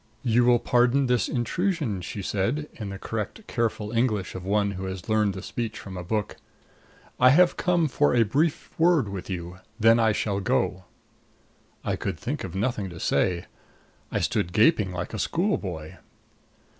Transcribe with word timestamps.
"You 0.23 0.45
will 0.45 0.57
pardon 0.57 1.05
this 1.05 1.29
intrusion," 1.29 2.01
she 2.01 2.23
said 2.23 2.67
in 2.73 2.89
the 2.89 2.97
correct 2.97 3.45
careful 3.45 3.91
English 3.91 4.33
of 4.33 4.43
one 4.43 4.71
who 4.71 4.85
has 4.85 5.07
learned 5.07 5.35
the 5.35 5.43
speech 5.43 5.77
from 5.77 5.95
a 5.95 6.03
book. 6.03 6.37
"I 7.19 7.29
have 7.29 7.55
come 7.55 7.87
for 7.87 8.15
a 8.15 8.23
brief 8.23 8.71
word 8.79 9.07
with 9.09 9.29
you 9.29 9.59
then 9.79 9.99
I 9.99 10.11
shall 10.11 10.39
go." 10.39 10.85
I 11.83 11.97
could 11.97 12.19
think 12.19 12.43
of 12.43 12.55
nothing 12.55 12.89
to 12.89 12.99
say. 12.99 13.45
I 14.11 14.21
stood 14.21 14.53
gaping 14.53 14.91
like 14.91 15.13
a 15.13 15.19
schoolboy. 15.19 15.97